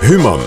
Human. 0.00 0.40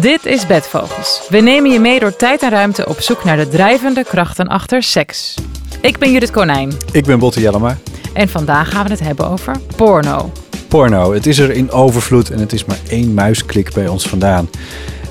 Dit 0.00 0.26
is 0.26 0.46
Bedvogels. 0.46 1.22
We 1.28 1.40
nemen 1.40 1.70
je 1.70 1.78
mee 1.80 2.00
door 2.00 2.16
tijd 2.16 2.42
en 2.42 2.50
ruimte 2.50 2.86
op 2.88 3.00
zoek 3.00 3.24
naar 3.24 3.36
de 3.36 3.48
drijvende 3.48 4.04
krachten 4.04 4.46
achter 4.46 4.82
seks. 4.82 5.34
Ik 5.80 5.98
ben 5.98 6.12
Judith 6.12 6.30
Konijn 6.30 6.72
Ik 6.92 7.04
ben 7.04 7.18
Botte 7.18 7.40
Jellema. 7.40 7.78
en 8.12 8.28
vandaag 8.28 8.70
gaan 8.70 8.84
we 8.84 8.90
het 8.90 9.00
hebben 9.00 9.28
over 9.28 9.54
porno. 9.76 10.32
Porno, 10.68 11.12
het 11.12 11.26
is 11.26 11.38
er 11.38 11.50
in 11.50 11.70
overvloed 11.70 12.30
en 12.30 12.38
het 12.38 12.52
is 12.52 12.64
maar 12.64 12.78
één 12.88 13.14
muisklik 13.14 13.72
bij 13.72 13.88
ons 13.88 14.06
vandaan. 14.08 14.50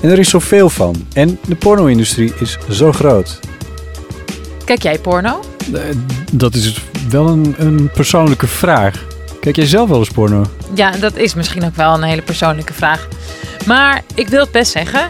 En 0.00 0.10
er 0.10 0.18
is 0.18 0.28
zoveel 0.28 0.70
van. 0.70 1.06
En 1.12 1.38
de 1.46 1.54
porno-industrie 1.56 2.32
is 2.40 2.58
zo 2.70 2.92
groot. 2.92 3.38
Kijk 4.64 4.82
jij 4.82 4.98
porno? 4.98 5.40
Eh, 5.74 5.80
Dat 6.32 6.54
is 6.54 6.80
wel 7.08 7.26
een, 7.28 7.54
een 7.58 7.90
persoonlijke 7.94 8.46
vraag. 8.46 9.06
Kijk 9.48 9.60
jij 9.60 9.68
zelf 9.68 9.88
wel 9.88 9.98
eens 9.98 10.10
porno? 10.10 10.44
Ja, 10.74 10.90
dat 10.90 11.16
is 11.16 11.34
misschien 11.34 11.64
ook 11.64 11.74
wel 11.74 11.94
een 11.94 12.02
hele 12.02 12.22
persoonlijke 12.22 12.72
vraag. 12.72 13.08
Maar 13.66 14.04
ik 14.14 14.28
wil 14.28 14.40
het 14.40 14.50
best 14.50 14.72
zeggen. 14.72 15.08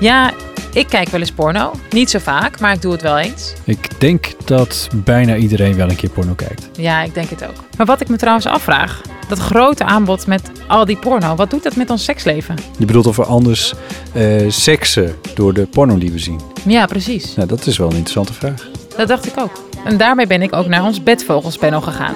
Ja, 0.00 0.32
ik 0.72 0.86
kijk 0.88 1.08
wel 1.08 1.20
eens 1.20 1.32
porno. 1.32 1.72
Niet 1.90 2.10
zo 2.10 2.18
vaak, 2.18 2.60
maar 2.60 2.72
ik 2.72 2.82
doe 2.82 2.92
het 2.92 3.02
wel 3.02 3.18
eens. 3.18 3.52
Ik 3.64 4.00
denk 4.00 4.34
dat 4.44 4.88
bijna 4.94 5.36
iedereen 5.36 5.76
wel 5.76 5.90
een 5.90 5.96
keer 5.96 6.10
porno 6.10 6.34
kijkt. 6.34 6.68
Ja, 6.72 7.02
ik 7.02 7.14
denk 7.14 7.30
het 7.30 7.44
ook. 7.44 7.64
Maar 7.76 7.86
wat 7.86 8.00
ik 8.00 8.08
me 8.08 8.16
trouwens 8.16 8.46
afvraag, 8.46 9.00
dat 9.28 9.38
grote 9.38 9.84
aanbod 9.84 10.26
met 10.26 10.50
al 10.66 10.84
die 10.84 10.96
porno, 10.96 11.34
wat 11.34 11.50
doet 11.50 11.62
dat 11.62 11.76
met 11.76 11.90
ons 11.90 12.04
seksleven? 12.04 12.54
Je 12.78 12.84
bedoelt 12.84 13.06
of 13.06 13.16
we 13.16 13.24
anders 13.24 13.74
eh, 14.12 14.44
seksen 14.48 15.14
door 15.34 15.54
de 15.54 15.66
porno 15.66 15.98
die 15.98 16.12
we 16.12 16.18
zien? 16.18 16.40
Ja, 16.66 16.86
precies. 16.86 17.34
Nou, 17.34 17.48
dat 17.48 17.66
is 17.66 17.76
wel 17.76 17.88
een 17.88 17.96
interessante 17.96 18.32
vraag. 18.32 18.68
Dat 18.96 19.08
dacht 19.08 19.26
ik 19.26 19.38
ook. 19.38 19.62
En 19.84 19.96
daarmee 19.96 20.26
ben 20.26 20.42
ik 20.42 20.54
ook 20.54 20.66
naar 20.66 20.84
ons 20.84 21.02
bedvogelspanel 21.02 21.80
gegaan. 21.80 22.14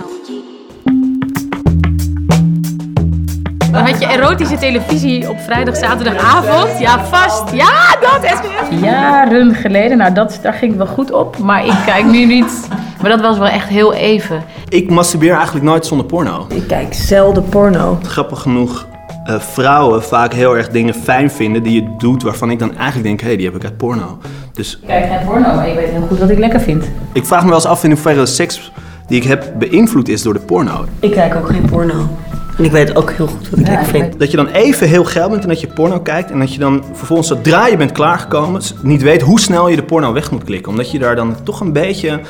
Dan 3.72 3.86
had 3.86 4.00
je 4.00 4.06
erotische 4.06 4.58
televisie 4.58 5.28
op 5.28 5.40
vrijdag, 5.40 5.76
zaterdagavond. 5.76 6.78
Ja, 6.78 7.04
vast. 7.04 7.52
Ja, 7.52 7.96
dat 8.00 8.24
is 8.24 8.80
Jaren 8.80 9.54
geleden. 9.54 9.98
Nou, 9.98 10.12
dat, 10.12 10.38
daar 10.42 10.52
ging 10.52 10.72
ik 10.72 10.78
wel 10.78 10.86
goed 10.86 11.12
op. 11.12 11.38
Maar 11.38 11.66
ik 11.66 11.74
kijk 11.86 12.04
nu 12.04 12.24
niet. 12.24 12.68
Maar 13.00 13.10
dat 13.10 13.20
was 13.20 13.38
wel 13.38 13.48
echt 13.48 13.68
heel 13.68 13.92
even. 13.94 14.42
Ik 14.68 14.90
masturbeer 14.90 15.34
eigenlijk 15.34 15.64
nooit 15.64 15.86
zonder 15.86 16.06
porno. 16.06 16.46
Ik 16.48 16.66
kijk 16.68 16.94
zelden 16.94 17.44
porno. 17.44 17.98
Grappig 18.02 18.40
genoeg, 18.40 18.86
eh, 19.24 19.38
vrouwen 19.38 20.02
vaak 20.02 20.32
heel 20.32 20.56
erg 20.56 20.68
dingen 20.68 20.94
fijn 20.94 21.30
vinden 21.30 21.62
die 21.62 21.82
je 21.82 21.94
doet 21.98 22.22
waarvan 22.22 22.50
ik 22.50 22.58
dan 22.58 22.76
eigenlijk 22.76 23.04
denk, 23.04 23.20
hé, 23.20 23.26
hey, 23.26 23.36
die 23.36 23.46
heb 23.46 23.54
ik 23.56 23.64
uit 23.64 23.76
porno. 23.76 24.18
Dus 24.52 24.78
Ik 24.82 24.86
kijk 24.88 25.06
geen 25.06 25.26
porno, 25.26 25.54
maar 25.54 25.68
ik 25.68 25.74
weet 25.74 25.90
heel 25.90 26.06
goed 26.08 26.18
wat 26.18 26.30
ik 26.30 26.38
lekker 26.38 26.60
vind. 26.60 26.84
ik 27.12 27.26
vraag 27.26 27.40
me 27.42 27.46
wel 27.46 27.56
eens 27.56 27.66
af 27.66 27.84
in 27.84 27.90
hoeverre 27.90 28.20
de 28.20 28.26
seks 28.26 28.72
die 29.06 29.20
ik 29.20 29.26
heb 29.26 29.52
beïnvloed 29.58 30.08
is 30.08 30.22
door 30.22 30.32
de 30.32 30.40
porno. 30.40 30.84
Ik 31.00 31.10
kijk 31.10 31.34
ook 31.34 31.48
geen 31.48 31.64
porno. 31.70 32.08
En 32.58 32.64
ik 32.64 32.70
weet 32.70 32.96
ook 32.96 33.10
heel 33.10 33.26
goed 33.26 33.48
wat 33.50 33.58
ik 33.58 33.66
lekker 33.66 33.86
vind. 33.86 34.18
Dat 34.18 34.30
je 34.30 34.36
dan 34.36 34.46
even 34.46 34.88
heel 34.88 35.04
geil 35.04 35.28
bent 35.28 35.42
en 35.42 35.48
dat 35.48 35.60
je 35.60 35.66
porno 35.66 36.00
kijkt 36.00 36.30
en 36.30 36.38
dat 36.38 36.52
je 36.52 36.58
dan 36.58 36.84
vervolgens 36.92 37.28
zodra 37.28 37.66
je 37.66 37.76
bent 37.76 37.92
klaargekomen 37.92 38.62
niet 38.82 39.02
weet 39.02 39.22
hoe 39.22 39.40
snel 39.40 39.68
je 39.68 39.76
de 39.76 39.82
porno 39.82 40.12
weg 40.12 40.30
moet 40.30 40.44
klikken. 40.44 40.70
Omdat 40.70 40.90
je 40.90 40.98
daar 40.98 41.16
dan 41.16 41.44
toch 41.44 41.60
een 41.60 41.72
beetje 41.72 42.20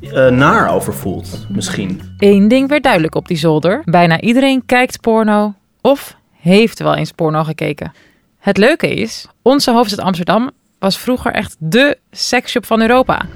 eh, 0.00 0.28
naar 0.28 0.74
over 0.74 0.94
voelt, 0.94 1.46
misschien. 1.48 2.00
Eén 2.18 2.48
ding 2.48 2.68
werd 2.68 2.82
duidelijk 2.82 3.14
op 3.14 3.28
die 3.28 3.36
zolder. 3.36 3.82
Bijna 3.84 4.20
iedereen 4.20 4.62
kijkt 4.66 5.00
porno 5.00 5.54
of 5.80 6.16
heeft 6.40 6.78
wel 6.78 6.94
eens 6.94 7.12
porno 7.12 7.44
gekeken. 7.44 7.92
Het 8.38 8.56
leuke 8.56 8.94
is, 8.94 9.26
onze 9.42 9.72
hoofdstad 9.72 10.04
Amsterdam 10.04 10.50
was 10.78 10.98
vroeger 10.98 11.32
echt 11.32 11.56
dé 11.58 11.94
seksshop 12.10 12.66
van 12.66 12.80
Europa. 12.80 13.26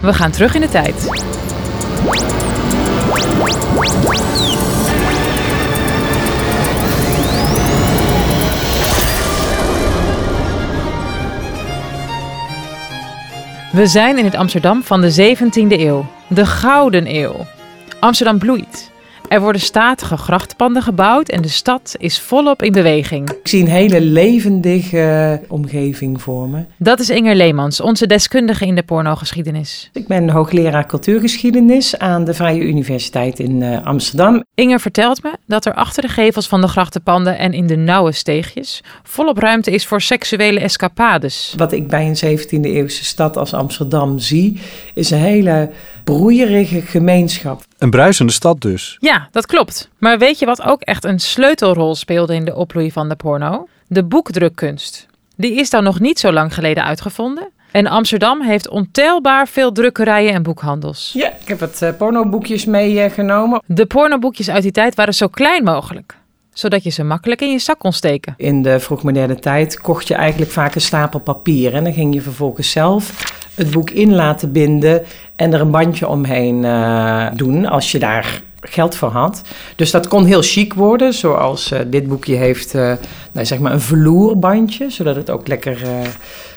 We 0.00 0.14
gaan 0.14 0.30
terug 0.30 0.54
in 0.54 0.60
de 0.60 0.68
tijd. 0.68 1.08
We 13.72 13.86
zijn 13.86 14.18
in 14.18 14.24
het 14.24 14.34
Amsterdam 14.34 14.82
van 14.82 15.00
de 15.00 15.36
17e 15.36 15.80
eeuw, 15.80 16.06
de 16.26 16.46
Gouden 16.46 17.14
Eeuw. 17.14 17.46
Amsterdam 18.00 18.38
bloeit. 18.38 18.90
Er 19.28 19.40
worden 19.40 19.60
statige 19.60 20.16
grachtpanden 20.16 20.82
gebouwd 20.82 21.28
en 21.28 21.42
de 21.42 21.48
stad 21.48 21.94
is 21.98 22.20
volop 22.20 22.62
in 22.62 22.72
beweging. 22.72 23.30
Ik 23.30 23.48
zie 23.48 23.60
een 23.60 23.68
hele 23.68 24.00
levendige 24.00 25.40
omgeving 25.48 26.22
voor 26.22 26.48
me. 26.48 26.64
Dat 26.76 27.00
is 27.00 27.10
Inger 27.10 27.34
Leemans, 27.34 27.80
onze 27.80 28.06
deskundige 28.06 28.66
in 28.66 28.74
de 28.74 28.82
pornogeschiedenis. 28.82 29.90
Ik 29.92 30.06
ben 30.06 30.30
hoogleraar 30.30 30.86
cultuurgeschiedenis 30.86 31.98
aan 31.98 32.24
de 32.24 32.34
Vrije 32.34 32.60
Universiteit 32.60 33.38
in 33.38 33.62
eh, 33.62 33.84
Amsterdam. 33.84 34.44
Inger 34.54 34.80
vertelt 34.80 35.22
me 35.22 35.32
dat 35.46 35.66
er 35.66 35.74
achter 35.74 36.02
de 36.02 36.08
gevels 36.08 36.48
van 36.48 36.60
de 36.60 36.68
grachtenpanden 36.68 37.38
en 37.38 37.52
in 37.52 37.66
de 37.66 37.76
nauwe 37.76 38.12
steegjes 38.12 38.82
volop 39.02 39.38
ruimte 39.38 39.70
is 39.70 39.86
voor 39.86 40.00
seksuele 40.00 40.60
escapades. 40.60 41.54
Wat 41.56 41.72
ik 41.72 41.88
bij 41.88 42.06
een 42.06 42.38
17e 42.38 42.60
eeuwse 42.60 43.04
stad 43.04 43.36
als 43.36 43.54
Amsterdam 43.54 44.18
zie, 44.18 44.60
is 44.94 45.10
een 45.10 45.18
hele 45.18 45.70
broeierige 46.16 46.80
gemeenschap. 46.80 47.62
Een 47.78 47.90
bruisende 47.90 48.32
stad 48.32 48.60
dus. 48.60 48.96
Ja, 49.00 49.28
dat 49.30 49.46
klopt. 49.46 49.88
Maar 49.98 50.18
weet 50.18 50.38
je 50.38 50.46
wat 50.46 50.62
ook 50.62 50.82
echt 50.82 51.04
een 51.04 51.18
sleutelrol 51.18 51.94
speelde 51.94 52.34
in 52.34 52.44
de 52.44 52.54
opbloei 52.54 52.92
van 52.92 53.08
de 53.08 53.16
porno? 53.16 53.68
De 53.86 54.04
boekdrukkunst. 54.04 55.06
Die 55.36 55.54
is 55.54 55.70
dan 55.70 55.82
nog 55.84 56.00
niet 56.00 56.18
zo 56.18 56.32
lang 56.32 56.54
geleden 56.54 56.84
uitgevonden. 56.84 57.50
En 57.72 57.86
Amsterdam 57.86 58.40
heeft 58.40 58.68
ontelbaar 58.68 59.48
veel 59.48 59.72
drukkerijen 59.72 60.32
en 60.32 60.42
boekhandels. 60.42 61.10
Ja, 61.14 61.32
ik 61.40 61.48
heb 61.48 61.60
wat 61.60 61.82
eh, 61.82 61.90
pornoboekjes 61.98 62.64
meegenomen. 62.64 63.62
De 63.66 63.86
pornoboekjes 63.86 64.50
uit 64.50 64.62
die 64.62 64.72
tijd 64.72 64.94
waren 64.94 65.14
zo 65.14 65.26
klein 65.26 65.64
mogelijk, 65.64 66.17
zodat 66.58 66.82
je 66.82 66.90
ze 66.90 67.04
makkelijk 67.04 67.40
in 67.40 67.50
je 67.50 67.58
zak 67.58 67.78
kon 67.78 67.92
steken. 67.92 68.34
In 68.36 68.62
de 68.62 68.80
vroegmoderne 68.80 69.38
tijd 69.38 69.80
kocht 69.80 70.08
je 70.08 70.14
eigenlijk 70.14 70.50
vaak 70.50 70.74
een 70.74 70.80
stapel 70.80 71.18
papier. 71.18 71.74
En 71.74 71.84
dan 71.84 71.92
ging 71.92 72.14
je 72.14 72.20
vervolgens 72.20 72.70
zelf 72.70 73.32
het 73.54 73.70
boek 73.70 73.90
in 73.90 74.14
laten 74.14 74.52
binden 74.52 75.02
en 75.36 75.52
er 75.52 75.60
een 75.60 75.70
bandje 75.70 76.08
omheen 76.08 76.64
eh, 76.64 77.26
doen 77.34 77.66
als 77.66 77.92
je 77.92 77.98
daar 77.98 78.42
geld 78.60 78.96
voor 78.96 79.08
had. 79.08 79.42
Dus 79.76 79.90
dat 79.90 80.08
kon 80.08 80.24
heel 80.24 80.42
chic 80.42 80.74
worden, 80.74 81.14
zoals 81.14 81.70
eh, 81.70 81.80
dit 81.86 82.08
boekje 82.08 82.34
heeft 82.34 82.74
eh, 82.74 82.92
nou, 83.32 83.46
zeg 83.46 83.58
maar 83.58 83.72
een 83.72 83.80
vloerbandje, 83.80 84.90
zodat 84.90 85.16
het 85.16 85.30
ook 85.30 85.48
lekker 85.48 85.78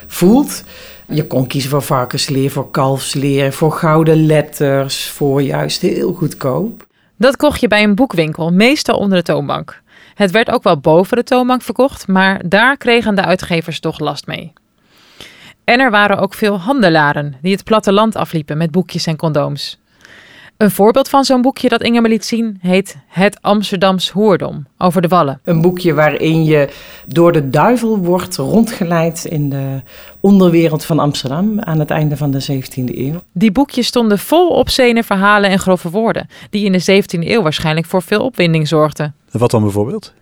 voelt. 0.07 0.63
Je 1.07 1.27
kon 1.27 1.47
kiezen 1.47 1.69
voor 1.69 1.81
varkensleer, 1.81 2.51
voor 2.51 2.71
kalfsleer, 2.71 3.53
voor 3.53 3.71
gouden 3.71 4.25
letters, 4.25 5.07
voor 5.07 5.41
juist 5.41 5.81
heel 5.81 6.13
goedkoop. 6.13 6.89
Dat 7.21 7.35
kocht 7.35 7.61
je 7.61 7.67
bij 7.67 7.83
een 7.83 7.95
boekwinkel, 7.95 8.51
meestal 8.51 8.97
onder 8.97 9.17
de 9.17 9.23
toonbank. 9.23 9.80
Het 10.21 10.31
werd 10.31 10.51
ook 10.51 10.63
wel 10.63 10.77
boven 10.79 11.17
de 11.17 11.23
toonbank 11.23 11.61
verkocht, 11.61 12.07
maar 12.07 12.41
daar 12.49 12.77
kregen 12.77 13.15
de 13.15 13.25
uitgevers 13.25 13.79
toch 13.79 13.99
last 13.99 14.27
mee. 14.27 14.53
En 15.63 15.79
er 15.79 15.91
waren 15.91 16.17
ook 16.17 16.33
veel 16.33 16.59
handelaren 16.59 17.35
die 17.41 17.51
het 17.51 17.63
platteland 17.63 18.15
afliepen 18.15 18.57
met 18.57 18.71
boekjes 18.71 19.05
en 19.05 19.15
condooms. 19.15 19.79
Een 20.57 20.71
voorbeeld 20.71 21.09
van 21.09 21.23
zo'n 21.23 21.41
boekje 21.41 21.69
dat 21.69 21.81
Inge 21.81 22.01
me 22.01 22.07
liet 22.07 22.25
zien 22.25 22.57
heet 22.59 22.97
Het 23.07 23.41
Amsterdams 23.41 24.09
Hoerdom 24.09 24.67
over 24.77 25.01
de 25.01 25.07
Wallen. 25.07 25.39
Een 25.43 25.61
boekje 25.61 25.93
waarin 25.93 26.43
je 26.43 26.69
door 27.07 27.31
de 27.31 27.49
duivel 27.49 27.97
wordt 27.97 28.35
rondgeleid 28.35 29.25
in 29.25 29.49
de 29.49 29.81
onderwereld 30.19 30.85
van 30.85 30.99
Amsterdam 30.99 31.59
aan 31.59 31.79
het 31.79 31.89
einde 31.89 32.17
van 32.17 32.31
de 32.31 32.45
17e 32.51 32.97
eeuw. 32.97 33.21
Die 33.33 33.51
boekjes 33.51 33.87
stonden 33.87 34.19
vol 34.19 34.49
opzene 34.49 35.03
verhalen 35.03 35.49
en 35.49 35.59
grove 35.59 35.89
woorden, 35.89 36.27
die 36.49 36.65
in 36.65 36.71
de 36.71 37.03
17e 37.03 37.27
eeuw 37.27 37.41
waarschijnlijk 37.41 37.87
voor 37.87 38.01
veel 38.01 38.23
opwinding 38.23 38.67
zorgden. 38.67 39.15
Wat 39.31 39.51
dan 39.51 39.61
bijvoorbeeld? 39.61 40.13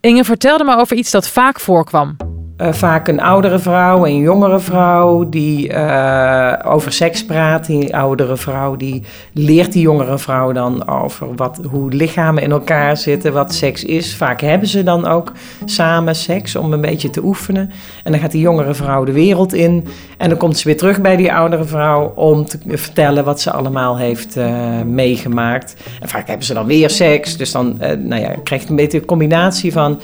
Inge 0.00 0.24
vertelde 0.24 0.64
me 0.64 0.76
over 0.76 0.96
iets 0.96 1.10
dat 1.10 1.28
vaak 1.28 1.60
voorkwam. 1.60 2.16
Eh, 2.56 2.72
vaak 2.72 3.08
een 3.08 3.20
oudere 3.20 3.58
vrouw, 3.58 4.06
een 4.06 4.20
jongere 4.20 4.60
vrouw 4.60 5.28
die 5.28 5.68
eh, 5.68 6.72
over 6.72 6.92
seks 6.92 7.24
praat. 7.24 7.66
Die 7.66 7.96
oudere 7.96 8.36
vrouw 8.36 8.76
die 8.76 9.02
leert 9.32 9.72
die 9.72 9.82
jongere 9.82 10.18
vrouw 10.18 10.52
dan 10.52 10.88
over 10.88 11.34
wat, 11.34 11.60
hoe 11.70 11.92
lichamen 11.92 12.42
in 12.42 12.50
elkaar 12.50 12.96
zitten, 12.96 13.32
wat 13.32 13.54
seks 13.54 13.84
is. 13.84 14.16
Vaak 14.16 14.40
hebben 14.40 14.68
ze 14.68 14.82
dan 14.82 15.06
ook 15.06 15.32
samen 15.64 16.14
seks 16.14 16.56
om 16.56 16.72
een 16.72 16.80
beetje 16.80 17.10
te 17.10 17.24
oefenen. 17.24 17.70
En 18.04 18.12
dan 18.12 18.20
gaat 18.20 18.32
die 18.32 18.40
jongere 18.40 18.74
vrouw 18.74 19.04
de 19.04 19.12
wereld 19.12 19.54
in 19.54 19.86
en 20.18 20.28
dan 20.28 20.38
komt 20.38 20.58
ze 20.58 20.64
weer 20.64 20.76
terug 20.76 21.00
bij 21.00 21.16
die 21.16 21.32
oudere 21.32 21.64
vrouw 21.64 22.12
om 22.14 22.44
te 22.44 22.58
vertellen 22.66 23.24
wat 23.24 23.40
ze 23.40 23.52
allemaal 23.52 23.98
heeft 23.98 24.36
eh, 24.36 24.82
meegemaakt. 24.82 25.76
En 26.00 26.08
vaak 26.08 26.26
hebben 26.26 26.46
ze 26.46 26.54
dan 26.54 26.66
weer 26.66 26.90
seks, 26.90 27.36
dus 27.36 27.52
dan 27.52 27.76
nou 27.98 28.20
ja, 28.20 28.34
een 28.68 28.76
beetje 28.76 28.98
een 28.98 29.04
combinatie 29.04 29.72
van 29.72 30.00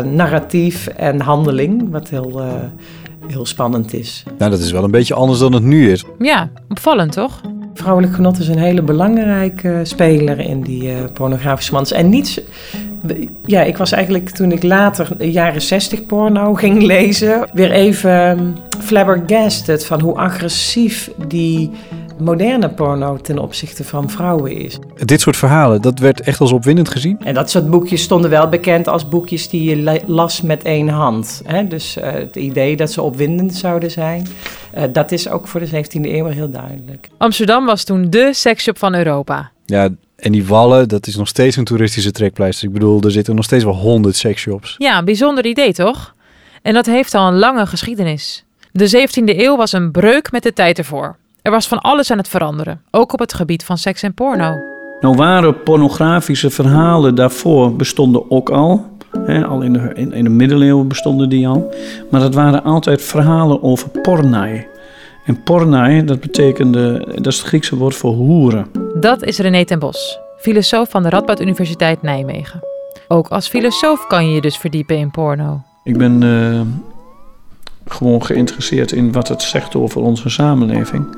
narratief 0.00 0.86
en 0.86 1.20
handeling, 1.20 1.90
wat 1.90 2.08
heel, 2.08 2.40
eh, 2.40 2.54
heel 3.26 3.46
spannend 3.46 3.94
is. 3.94 4.22
Nou, 4.38 4.50
dat 4.50 4.60
is 4.60 4.72
wel 4.72 4.84
een 4.84 4.90
beetje 4.90 5.14
anders 5.14 5.38
dan 5.38 5.52
het 5.52 5.62
nu 5.62 5.90
is. 5.90 6.04
Ja, 6.18 6.50
opvallend 6.68 7.12
toch? 7.12 7.40
Vrouwelijk 7.74 8.14
genot 8.14 8.38
is 8.38 8.48
een 8.48 8.58
hele 8.58 8.82
belangrijke 8.82 9.80
speler 9.82 10.38
in 10.38 10.60
die 10.60 10.92
eh, 10.92 11.04
pornografische 11.12 11.72
mans. 11.72 11.92
En 11.92 12.08
niets. 12.08 12.40
Ja, 13.44 13.62
ik 13.62 13.76
was 13.76 13.92
eigenlijk 13.92 14.30
toen 14.30 14.52
ik 14.52 14.62
later 14.62 15.08
de 15.18 15.30
jaren 15.30 15.62
60 15.62 16.06
porno 16.06 16.54
ging 16.54 16.82
lezen, 16.82 17.48
weer 17.52 17.70
even 17.70 18.38
um, 18.38 18.54
flabbergasted 18.82 19.86
van 19.86 20.00
hoe 20.00 20.14
agressief 20.14 21.10
die 21.26 21.70
moderne 22.20 22.68
porno 22.68 23.16
ten 23.16 23.38
opzichte 23.38 23.84
van 23.84 24.10
vrouwen 24.10 24.52
is. 24.56 24.78
Dit 25.04 25.20
soort 25.20 25.36
verhalen, 25.36 25.82
dat 25.82 25.98
werd 25.98 26.20
echt 26.20 26.40
als 26.40 26.52
opwindend 26.52 26.88
gezien. 26.88 27.18
En 27.24 27.34
dat 27.34 27.50
soort 27.50 27.70
boekjes 27.70 28.02
stonden 28.02 28.30
wel 28.30 28.48
bekend 28.48 28.88
als 28.88 29.08
boekjes 29.08 29.48
die 29.48 29.64
je 29.70 29.76
la- 29.82 29.98
las 30.06 30.40
met 30.40 30.62
één 30.62 30.88
hand. 30.88 31.42
Hè? 31.44 31.66
Dus 31.66 31.96
eh, 31.96 32.12
het 32.12 32.36
idee 32.36 32.76
dat 32.76 32.92
ze 32.92 33.02
opwindend 33.02 33.54
zouden 33.54 33.90
zijn, 33.90 34.26
eh, 34.72 34.84
dat 34.92 35.12
is 35.12 35.28
ook 35.28 35.48
voor 35.48 35.60
de 35.60 35.66
17e 35.66 36.08
eeuw 36.14 36.26
heel 36.26 36.50
duidelijk. 36.50 37.08
Amsterdam 37.18 37.66
was 37.66 37.84
toen 37.84 38.10
dé 38.10 38.32
seksshop 38.32 38.78
van 38.78 38.94
Europa. 38.94 39.50
Ja, 39.66 39.88
en 40.16 40.32
die 40.32 40.46
wallen, 40.46 40.88
dat 40.88 41.06
is 41.06 41.16
nog 41.16 41.28
steeds 41.28 41.56
een 41.56 41.64
toeristische 41.64 42.10
trekpleister. 42.10 42.66
Ik 42.66 42.72
bedoel, 42.72 43.00
er 43.00 43.10
zitten 43.10 43.34
nog 43.34 43.44
steeds 43.44 43.64
wel 43.64 43.74
honderd 43.74 44.16
seksshops. 44.16 44.74
Ja, 44.78 44.98
een 44.98 45.04
bijzonder 45.04 45.46
idee 45.46 45.72
toch? 45.72 46.14
En 46.62 46.74
dat 46.74 46.86
heeft 46.86 47.14
al 47.14 47.28
een 47.28 47.38
lange 47.38 47.66
geschiedenis. 47.66 48.44
De 48.72 48.88
17e 48.88 49.38
eeuw 49.38 49.56
was 49.56 49.72
een 49.72 49.90
breuk 49.90 50.32
met 50.32 50.42
de 50.42 50.52
tijd 50.52 50.78
ervoor. 50.78 51.16
Er 51.42 51.50
was 51.50 51.68
van 51.68 51.78
alles 51.78 52.10
aan 52.10 52.18
het 52.18 52.28
veranderen, 52.28 52.82
ook 52.90 53.12
op 53.12 53.18
het 53.18 53.34
gebied 53.34 53.64
van 53.64 53.78
seks 53.78 54.02
en 54.02 54.14
porno. 54.14 54.58
Nou 55.00 55.16
waren 55.16 55.62
pornografische 55.62 56.50
verhalen 56.50 57.14
daarvoor 57.14 57.76
bestonden 57.76 58.30
ook 58.30 58.50
al. 58.50 58.88
Al 59.26 59.62
in 59.62 59.72
de, 59.72 59.90
in, 59.94 60.12
in 60.12 60.24
de 60.24 60.30
middeleeuwen 60.30 60.88
bestonden 60.88 61.28
die 61.28 61.48
al. 61.48 61.74
Maar 62.10 62.20
dat 62.20 62.34
waren 62.34 62.64
altijd 62.64 63.02
verhalen 63.02 63.62
over 63.62 63.88
pornai. 63.88 64.66
En 65.24 65.42
pornai, 65.42 66.04
dat 66.04 66.20
betekende, 66.20 67.06
dat 67.14 67.26
is 67.26 67.38
het 67.38 67.46
Griekse 67.46 67.76
woord 67.76 67.94
voor 67.94 68.12
hoeren. 68.12 68.66
Dat 69.00 69.22
is 69.22 69.38
René 69.38 69.64
ten 69.64 69.78
Bos, 69.78 70.18
filosoof 70.38 70.90
van 70.90 71.02
de 71.02 71.08
Radboud 71.08 71.40
Universiteit 71.40 72.02
Nijmegen. 72.02 72.60
Ook 73.08 73.28
als 73.28 73.48
filosoof 73.48 74.06
kan 74.06 74.28
je 74.28 74.34
je 74.34 74.40
dus 74.40 74.56
verdiepen 74.56 74.96
in 74.96 75.10
porno. 75.10 75.62
Ik 75.84 75.98
ben 75.98 76.22
eh, 76.22 76.60
gewoon 77.92 78.24
geïnteresseerd 78.24 78.92
in 78.92 79.12
wat 79.12 79.28
het 79.28 79.42
zegt 79.42 79.74
over 79.74 80.00
onze 80.00 80.28
samenleving. 80.28 81.16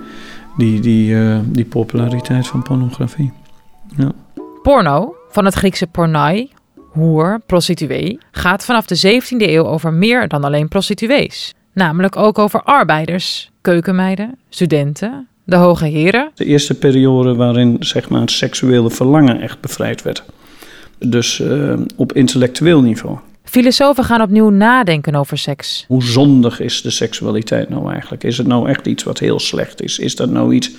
Die, 0.57 0.81
die, 0.81 1.17
eh, 1.17 1.39
die 1.45 1.65
populariteit 1.65 2.47
van 2.47 2.63
pornografie. 2.63 3.33
Porno, 4.63 5.15
van 5.31 5.45
het 5.45 5.55
Griekse 5.55 5.87
pornai, 5.87 6.51
hoer, 6.75 7.41
prostituee, 7.47 8.19
gaat 8.31 8.65
vanaf 8.65 8.87
de 8.87 8.97
17e 8.97 9.49
eeuw 9.49 9.65
over 9.65 9.93
meer 9.93 10.29
dan 10.29 10.45
alleen 10.45 10.69
prostituees. 10.69 11.55
Namelijk 11.73 12.17
ook 12.17 12.39
over 12.39 12.63
arbeiders, 12.63 13.51
keukenmeiden, 13.61 14.39
studenten, 14.49 15.29
de 15.45 15.57
hoge 15.57 15.87
heren. 15.87 16.31
De 16.35 16.45
eerste 16.45 16.75
periode 16.75 17.35
waarin 17.35 17.77
zeg 17.81 18.09
maar, 18.09 18.21
het 18.21 18.31
seksuele 18.31 18.91
verlangen 18.91 19.41
echt 19.41 19.61
bevrijd 19.61 20.03
werd. 20.03 20.25
Dus 20.99 21.41
eh, 21.41 21.75
op 21.97 22.13
intellectueel 22.13 22.83
niveau. 22.83 23.19
Filosofen 23.53 24.05
gaan 24.05 24.21
opnieuw 24.21 24.51
nadenken 24.51 25.15
over 25.15 25.39
seks. 25.39 25.85
Hoe 25.89 26.03
zondig 26.03 26.61
is 26.61 26.83
de 26.83 26.91
seksualiteit 26.91 27.69
nou 27.69 27.93
eigenlijk? 27.93 28.25
Is 28.25 28.39
het 28.39 28.47
nou 28.47 28.69
echt 28.69 28.87
iets 28.87 29.03
wat 29.03 29.19
heel 29.19 29.41
slecht 29.41 29.83
is? 29.83 29.99
Is 29.99 30.17
dat 30.17 30.31
nou 30.31 30.55
iets 30.55 30.71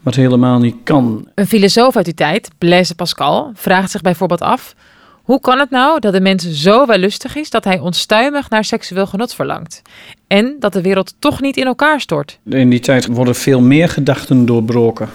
wat 0.00 0.14
helemaal 0.14 0.58
niet 0.58 0.76
kan? 0.82 1.28
Een 1.34 1.46
filosoof 1.46 1.96
uit 1.96 2.04
die 2.04 2.14
tijd, 2.14 2.50
Blaise 2.58 2.94
Pascal, 2.94 3.50
vraagt 3.54 3.90
zich 3.90 4.00
bijvoorbeeld 4.00 4.40
af: 4.40 4.74
hoe 5.22 5.40
kan 5.40 5.58
het 5.58 5.70
nou 5.70 6.00
dat 6.00 6.12
de 6.12 6.20
mens 6.20 6.50
zo 6.50 6.86
wellustig 6.86 7.36
is 7.36 7.50
dat 7.50 7.64
hij 7.64 7.78
onstuimig 7.78 8.50
naar 8.50 8.64
seksueel 8.64 9.06
genot 9.06 9.34
verlangt? 9.34 9.82
En 10.26 10.56
dat 10.58 10.72
de 10.72 10.82
wereld 10.82 11.14
toch 11.18 11.40
niet 11.40 11.56
in 11.56 11.66
elkaar 11.66 12.00
stort? 12.00 12.38
In 12.44 12.70
die 12.70 12.80
tijd 12.80 13.06
worden 13.06 13.34
veel 13.34 13.60
meer 13.60 13.88
gedachten 13.88 14.46
doorbroken. 14.46 15.08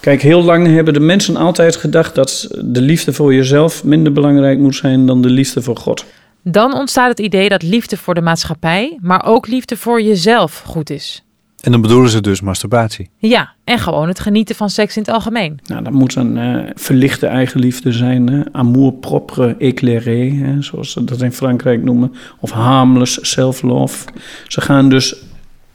Kijk, 0.00 0.22
heel 0.22 0.42
lang 0.42 0.66
hebben 0.66 0.94
de 0.94 1.00
mensen 1.00 1.36
altijd 1.36 1.76
gedacht 1.76 2.14
dat 2.14 2.48
de 2.64 2.80
liefde 2.80 3.12
voor 3.12 3.34
jezelf 3.34 3.84
minder 3.84 4.12
belangrijk 4.12 4.58
moet 4.58 4.76
zijn 4.76 5.06
dan 5.06 5.22
de 5.22 5.30
liefde 5.30 5.62
voor 5.62 5.76
God. 5.76 6.04
Dan 6.46 6.74
ontstaat 6.74 7.08
het 7.08 7.18
idee 7.18 7.48
dat 7.48 7.62
liefde 7.62 7.96
voor 7.96 8.14
de 8.14 8.20
maatschappij, 8.20 8.98
maar 9.00 9.24
ook 9.26 9.46
liefde 9.46 9.76
voor 9.76 10.02
jezelf 10.02 10.62
goed 10.66 10.90
is. 10.90 11.24
En 11.60 11.72
dan 11.72 11.80
bedoelen 11.80 12.10
ze 12.10 12.20
dus 12.20 12.40
masturbatie. 12.40 13.10
Ja, 13.18 13.52
en 13.64 13.78
gewoon 13.78 14.08
het 14.08 14.20
genieten 14.20 14.54
van 14.54 14.70
seks 14.70 14.96
in 14.96 15.02
het 15.02 15.10
algemeen. 15.10 15.60
Nou, 15.64 15.84
dat 15.84 15.92
moet 15.92 16.14
een 16.14 16.38
eh, 16.38 16.70
verlichte 16.74 17.26
eigenliefde 17.26 17.92
zijn. 17.92 18.28
Hè? 18.28 18.42
Amour 18.52 18.92
propre 18.92 19.56
éclairé, 19.58 20.30
hè? 20.30 20.62
zoals 20.62 20.90
ze 20.90 21.04
dat 21.04 21.22
in 21.22 21.32
Frankrijk 21.32 21.82
noemen. 21.82 22.14
Of 22.40 22.50
harmless 22.50 23.18
self-love. 23.22 24.06
Ze 24.46 24.60
gaan 24.60 24.88
dus 24.88 25.16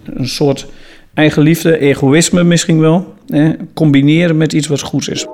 een 0.03 0.27
soort 0.27 0.67
eigenliefde, 1.13 1.79
egoïsme 1.79 2.43
misschien 2.43 2.79
wel, 2.79 3.13
hè? 3.27 3.53
combineren 3.73 4.37
met 4.37 4.53
iets 4.53 4.67
wat 4.67 4.81
goed 4.81 5.09
is. 5.09 5.27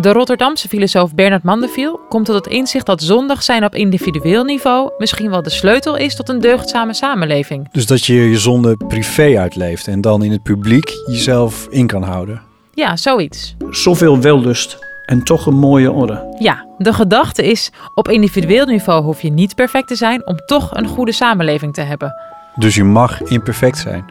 De 0.00 0.12
Rotterdamse 0.12 0.68
filosoof 0.68 1.14
Bernard 1.14 1.42
Mandeviel 1.42 2.00
komt 2.08 2.26
tot 2.26 2.34
het 2.34 2.46
inzicht 2.46 2.86
dat 2.86 3.02
zondig 3.02 3.42
zijn 3.42 3.64
op 3.64 3.74
individueel 3.74 4.44
niveau 4.44 4.90
misschien 4.98 5.30
wel 5.30 5.42
de 5.42 5.50
sleutel 5.50 5.96
is 5.96 6.16
tot 6.16 6.28
een 6.28 6.40
deugdzame 6.40 6.94
samenleving. 6.94 7.68
Dus 7.72 7.86
dat 7.86 8.04
je 8.04 8.14
je 8.14 8.38
zonde 8.38 8.76
privé 8.76 9.38
uitleeft 9.40 9.86
en 9.88 10.00
dan 10.00 10.22
in 10.22 10.30
het 10.30 10.42
publiek 10.42 10.90
jezelf 11.06 11.66
in 11.70 11.86
kan 11.86 12.02
houden. 12.02 12.42
Ja, 12.72 12.96
zoiets. 12.96 13.56
Zoveel 13.70 14.20
wellust 14.20 14.78
en 15.06 15.22
toch 15.22 15.46
een 15.46 15.58
mooie 15.58 15.92
orde. 15.92 16.34
Ja, 16.38 16.66
de 16.78 16.92
gedachte 16.92 17.44
is, 17.50 17.70
op 17.94 18.08
individueel 18.08 18.66
niveau 18.66 19.02
hoef 19.02 19.22
je 19.22 19.30
niet 19.30 19.54
perfect 19.54 19.88
te 19.88 19.94
zijn 19.96 20.26
om 20.26 20.36
toch 20.46 20.76
een 20.76 20.86
goede 20.86 21.12
samenleving 21.12 21.74
te 21.74 21.80
hebben. 21.80 22.14
Dus 22.54 22.74
je 22.74 22.84
mag 22.84 23.22
imperfect 23.22 23.78
zijn. 23.78 24.04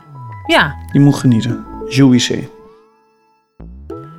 Ja, 0.47 0.75
Je 0.91 0.99
moet 0.99 1.15
genieten. 1.15 1.65
Jouissez. 1.89 2.43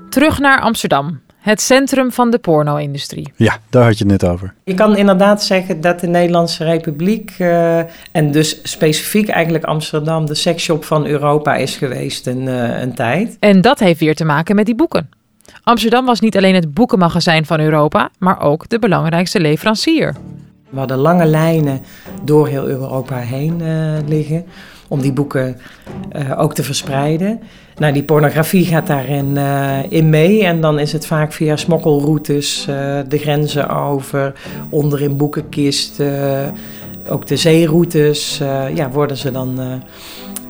terug 0.08 0.38
naar 0.38 0.60
Amsterdam, 0.60 1.20
het 1.44 1.60
centrum 1.60 2.12
van 2.12 2.30
de 2.30 2.38
porno-industrie. 2.38 3.32
Ja, 3.36 3.58
daar 3.70 3.84
had 3.84 3.98
je 3.98 4.04
het 4.04 4.22
net 4.22 4.30
over. 4.30 4.54
Je 4.64 4.74
kan 4.74 4.96
inderdaad 4.96 5.42
zeggen 5.42 5.80
dat 5.80 6.00
de 6.00 6.06
Nederlandse 6.06 6.64
Republiek 6.64 7.34
eh, 7.38 7.78
en 8.12 8.30
dus 8.30 8.60
specifiek 8.62 9.28
eigenlijk 9.28 9.64
Amsterdam 9.64 10.26
de 10.26 10.34
seksshop 10.34 10.84
van 10.84 11.06
Europa 11.06 11.54
is 11.54 11.76
geweest 11.76 12.26
een, 12.26 12.48
eh, 12.48 12.80
een 12.80 12.94
tijd. 12.94 13.36
En 13.40 13.60
dat 13.60 13.78
heeft 13.78 14.00
weer 14.00 14.14
te 14.14 14.24
maken 14.24 14.56
met 14.56 14.66
die 14.66 14.74
boeken. 14.74 15.08
Amsterdam 15.62 16.06
was 16.06 16.20
niet 16.20 16.36
alleen 16.36 16.54
het 16.54 16.74
boekenmagazijn 16.74 17.46
van 17.46 17.60
Europa, 17.60 18.10
maar 18.18 18.40
ook 18.40 18.68
de 18.68 18.78
belangrijkste 18.78 19.40
leverancier. 19.40 20.14
We 20.70 20.78
hadden 20.78 20.98
lange 20.98 21.26
lijnen 21.26 21.80
door 22.22 22.48
heel 22.48 22.66
Europa 22.66 23.16
heen 23.16 23.60
eh, 23.60 24.06
liggen 24.06 24.44
om 24.88 25.00
die 25.00 25.12
boeken 25.12 25.56
eh, 26.10 26.40
ook 26.40 26.54
te 26.54 26.62
verspreiden. 26.62 27.40
Nou, 27.78 27.92
die 27.92 28.04
pornografie 28.04 28.64
gaat 28.64 28.86
daarin 28.86 29.36
eh, 29.36 29.78
in 29.88 30.08
mee 30.08 30.44
en 30.44 30.60
dan 30.60 30.78
is 30.78 30.92
het 30.92 31.06
vaak 31.06 31.32
via 31.32 31.56
smokkelroutes 31.56 32.66
eh, 32.68 32.98
de 33.08 33.18
grenzen 33.18 33.68
over, 33.68 34.32
onder 34.70 35.02
in 35.02 35.16
boekenkisten, 35.16 36.54
ook 37.08 37.26
de 37.26 37.36
zeeroutes, 37.36 38.40
eh, 38.40 38.76
ja, 38.76 38.90
worden 38.90 39.16
ze 39.16 39.30
dan 39.30 39.60
eh, 39.60 39.72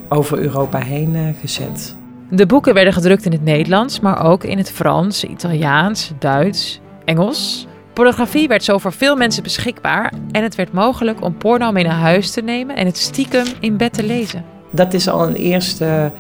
over 0.09 0.39
Europa 0.39 0.79
heen 0.79 1.15
eh, 1.15 1.23
gezet. 1.41 1.97
De 2.31 2.47
boeken 2.47 2.75
werden 2.75 2.93
gedrukt 2.93 3.25
in 3.25 3.33
het 3.33 3.45
Nederlands, 3.45 4.01
maar 4.01 4.25
ook 4.25 4.45
in 4.45 4.59
het 4.59 4.71
Frans, 4.71 5.25
Italiaans, 5.25 6.13
Duits, 6.19 6.81
Engels. 7.05 7.67
Pornografie 7.93 8.49
werd 8.49 8.65
zo 8.65 8.79
voor 8.79 8.93
veel 8.93 9.17
mensen 9.17 9.43
beschikbaar 9.43 10.13
en 10.31 10.43
het 10.43 10.55
werd 10.55 10.73
mogelijk 10.73 11.23
om 11.23 11.37
porno 11.37 11.73
mee 11.73 11.85
naar 11.85 11.93
huis 11.93 12.31
te 12.31 12.41
nemen 12.41 12.77
en 12.77 12.87
het 12.87 12.97
stiekem 12.97 13.47
in 13.61 13.77
bed 13.77 13.93
te 13.93 14.03
lezen. 14.03 14.45
Dat 14.71 14.95
is 14.95 15.09
al 15.09 15.27
een 15.27 15.35
eerste, 15.35 16.13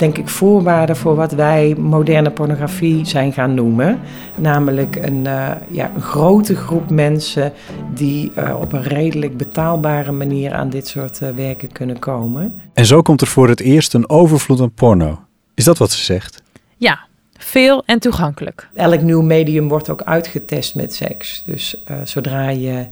denk 0.00 0.18
ik, 0.18 0.28
voorwaarde 0.28 0.94
voor 0.94 1.14
wat 1.14 1.32
wij 1.32 1.74
moderne 1.78 2.30
pornografie 2.30 3.04
zijn 3.04 3.32
gaan 3.32 3.54
noemen. 3.54 4.00
Namelijk 4.36 4.96
een, 4.96 5.26
eh, 5.26 5.50
ja, 5.68 5.90
een 5.94 6.02
grote 6.02 6.56
groep 6.56 6.90
mensen 6.90 7.52
die 7.94 8.32
eh, 8.34 8.60
op 8.60 8.72
een 8.72 8.82
redelijk 8.82 9.36
betaalbare 9.36 10.12
manier 10.12 10.52
aan 10.52 10.70
dit 10.70 10.86
soort 10.86 11.22
eh, 11.22 11.28
werken 11.30 11.72
kunnen 11.72 11.98
komen. 11.98 12.60
En 12.74 12.86
zo 12.86 13.02
komt 13.02 13.20
er 13.20 13.26
voor 13.26 13.48
het 13.48 13.60
eerst 13.60 13.94
een 13.94 14.08
overvloed 14.08 14.60
aan 14.60 14.72
porno. 14.72 15.18
Is 15.54 15.64
dat 15.64 15.78
wat 15.78 15.90
ze 15.90 16.04
zegt? 16.04 16.42
Ja, 16.76 16.98
veel 17.38 17.82
en 17.86 17.98
toegankelijk. 17.98 18.68
Elk 18.74 19.02
nieuw 19.02 19.22
medium 19.22 19.68
wordt 19.68 19.90
ook 19.90 20.02
uitgetest 20.02 20.74
met 20.74 20.94
seks. 20.94 21.42
Dus 21.46 21.82
eh, 21.84 21.96
zodra 22.04 22.48
je 22.48 22.86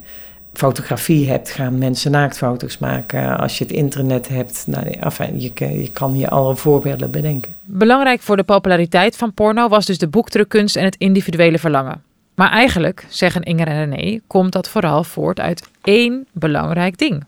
fotografie 0.58 1.30
hebt, 1.30 1.50
gaan 1.50 1.78
mensen 1.78 2.10
naaktfoto's 2.10 2.78
maken. 2.78 3.38
Als 3.38 3.58
je 3.58 3.64
het 3.64 3.72
internet 3.72 4.28
hebt, 4.28 4.64
nou, 4.66 4.90
enfin, 4.90 5.40
je, 5.40 5.52
je 5.80 5.90
kan 5.92 6.12
hier 6.12 6.28
alle 6.28 6.56
voorbeelden 6.56 7.10
bedenken. 7.10 7.54
Belangrijk 7.64 8.20
voor 8.20 8.36
de 8.36 8.42
populariteit 8.42 9.16
van 9.16 9.34
porno 9.34 9.68
was 9.68 9.86
dus 9.86 9.98
de 9.98 10.08
boekdrukkunst 10.08 10.76
en 10.76 10.84
het 10.84 10.96
individuele 10.96 11.58
verlangen. 11.58 12.02
Maar 12.34 12.50
eigenlijk, 12.50 13.06
zeggen 13.08 13.42
Inger 13.42 13.66
en 13.66 13.90
René, 13.90 14.20
komt 14.26 14.52
dat 14.52 14.68
vooral 14.68 15.04
voort 15.04 15.40
uit 15.40 15.68
één 15.82 16.26
belangrijk 16.32 16.98
ding. 16.98 17.24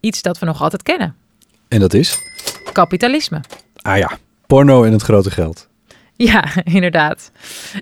Iets 0.00 0.22
dat 0.22 0.38
we 0.38 0.46
nog 0.46 0.62
altijd 0.62 0.82
kennen. 0.82 1.14
En 1.68 1.80
dat 1.80 1.94
is? 1.94 2.18
Kapitalisme. 2.72 3.40
Ah 3.82 3.98
ja, 3.98 4.18
porno 4.46 4.84
en 4.84 4.92
het 4.92 5.02
grote 5.02 5.30
geld. 5.30 5.68
Ja, 6.16 6.44
inderdaad. 6.64 7.30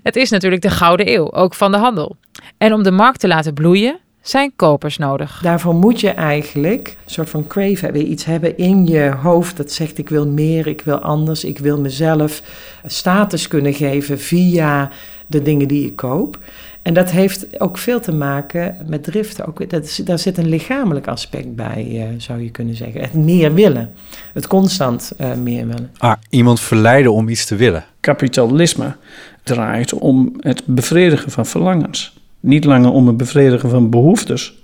Het 0.02 0.16
is 0.16 0.30
natuurlijk 0.30 0.62
de 0.62 0.70
gouden 0.70 1.12
eeuw, 1.12 1.32
ook 1.32 1.54
van 1.54 1.72
de 1.72 1.78
handel. 1.78 2.16
En 2.58 2.72
om 2.72 2.82
de 2.82 2.90
markt 2.90 3.20
te 3.20 3.28
laten 3.28 3.54
bloeien, 3.54 3.98
zijn 4.22 4.52
kopers 4.56 4.98
nodig. 4.98 5.40
Daarvoor 5.42 5.74
moet 5.74 6.00
je 6.00 6.10
eigenlijk 6.10 6.96
een 7.04 7.10
soort 7.10 7.30
van 7.30 7.46
crave 7.46 7.84
hebben. 7.84 8.10
Iets 8.10 8.24
hebben 8.24 8.58
in 8.58 8.86
je 8.86 9.10
hoofd 9.10 9.56
dat 9.56 9.72
zegt 9.72 9.98
ik 9.98 10.08
wil 10.08 10.28
meer, 10.28 10.66
ik 10.66 10.80
wil 10.80 10.98
anders, 10.98 11.44
ik 11.44 11.58
wil 11.58 11.80
mezelf 11.80 12.42
status 12.86 13.48
kunnen 13.48 13.74
geven 13.74 14.18
via 14.18 14.90
de 15.26 15.42
dingen 15.42 15.68
die 15.68 15.86
ik 15.86 15.96
koop. 15.96 16.38
En 16.82 16.94
dat 16.94 17.10
heeft 17.10 17.60
ook 17.60 17.78
veel 17.78 18.00
te 18.00 18.12
maken 18.12 18.76
met 18.86 19.04
driften. 19.04 19.46
Ook, 19.46 19.70
dat 19.70 19.84
is, 19.84 19.96
daar 19.96 20.18
zit 20.18 20.38
een 20.38 20.48
lichamelijk 20.48 21.08
aspect 21.08 21.54
bij, 21.54 21.88
uh, 21.90 22.04
zou 22.16 22.42
je 22.42 22.50
kunnen 22.50 22.74
zeggen. 22.74 23.00
Het 23.00 23.14
meer 23.14 23.54
willen. 23.54 23.92
Het 24.32 24.46
constant 24.46 25.12
uh, 25.20 25.34
meer 25.34 25.66
willen. 25.66 25.90
Ah, 25.98 26.12
iemand 26.30 26.60
verleiden 26.60 27.12
om 27.12 27.28
iets 27.28 27.46
te 27.46 27.56
willen. 27.56 27.84
kapitalisme 28.00 28.96
draait 29.42 29.92
om 29.92 30.36
het 30.40 30.62
bevredigen 30.66 31.30
van 31.30 31.46
verlangens. 31.46 32.21
Niet 32.42 32.64
langer 32.64 32.90
om 32.90 33.06
het 33.06 33.16
bevredigen 33.16 33.70
van 33.70 33.90
behoeftes. 33.90 34.60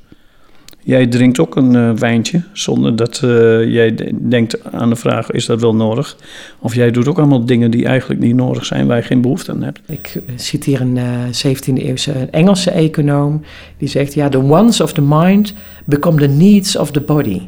Jij 0.83 1.07
drinkt 1.07 1.39
ook 1.39 1.57
een 1.57 1.77
eh, 1.77 1.91
wijntje 1.93 2.43
zonder 2.53 2.97
dat 2.97 3.21
eh, 3.25 3.31
jij 3.73 3.95
de- 3.95 4.29
denkt 4.29 4.73
aan 4.73 4.89
de 4.89 4.97
vraag: 4.97 5.31
is 5.31 5.47
dat 5.47 5.61
wel 5.61 5.75
nodig? 5.75 6.17
Of 6.59 6.75
jij 6.75 6.91
doet 6.91 7.09
ook 7.09 7.19
allemaal 7.19 7.45
dingen 7.45 7.71
die 7.71 7.87
eigenlijk 7.87 8.21
niet 8.21 8.35
nodig 8.35 8.65
zijn, 8.65 8.87
waar 8.87 8.97
je 8.97 9.03
geen 9.03 9.21
behoefte 9.21 9.51
aan 9.53 9.63
hebt. 9.63 9.81
Ik 9.87 10.23
citeer 10.37 10.81
een 10.81 10.97
eh 10.97 11.47
17e 11.47 11.73
eeuwse 11.83 12.13
Engelse 12.13 12.71
econoom. 12.71 13.43
Die 13.79 13.89
zegt, 13.89 14.15
ja, 14.15 14.29
the 14.29 14.47
wants 14.47 14.81
of 14.81 14.93
the 14.93 15.03
mind 15.03 15.55
become 15.85 16.17
the 16.21 16.27
needs 16.29 16.77
of 16.77 16.91
the 16.91 17.01
body. 17.01 17.41